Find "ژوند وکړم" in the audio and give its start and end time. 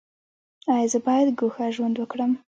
1.75-2.31